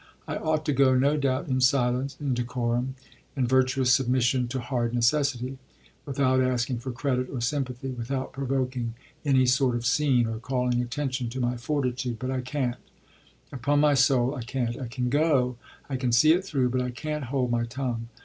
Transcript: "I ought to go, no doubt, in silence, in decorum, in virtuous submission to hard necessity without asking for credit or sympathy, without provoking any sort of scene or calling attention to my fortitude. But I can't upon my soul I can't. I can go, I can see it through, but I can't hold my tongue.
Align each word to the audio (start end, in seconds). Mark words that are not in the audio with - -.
"I 0.27 0.35
ought 0.37 0.65
to 0.65 0.73
go, 0.73 0.95
no 0.95 1.15
doubt, 1.15 1.47
in 1.47 1.61
silence, 1.61 2.17
in 2.19 2.33
decorum, 2.33 2.95
in 3.35 3.45
virtuous 3.45 3.93
submission 3.93 4.47
to 4.47 4.59
hard 4.59 4.95
necessity 4.95 5.59
without 6.07 6.41
asking 6.41 6.79
for 6.79 6.91
credit 6.91 7.29
or 7.29 7.39
sympathy, 7.39 7.89
without 7.91 8.33
provoking 8.33 8.95
any 9.23 9.45
sort 9.45 9.75
of 9.75 9.85
scene 9.85 10.25
or 10.25 10.39
calling 10.39 10.81
attention 10.81 11.29
to 11.29 11.39
my 11.39 11.55
fortitude. 11.55 12.17
But 12.17 12.31
I 12.31 12.41
can't 12.41 12.77
upon 13.51 13.79
my 13.81 13.93
soul 13.93 14.33
I 14.33 14.41
can't. 14.41 14.75
I 14.81 14.87
can 14.87 15.09
go, 15.09 15.57
I 15.87 15.97
can 15.97 16.11
see 16.11 16.31
it 16.33 16.43
through, 16.45 16.69
but 16.71 16.81
I 16.81 16.89
can't 16.89 17.25
hold 17.25 17.51
my 17.51 17.65
tongue. 17.65 18.07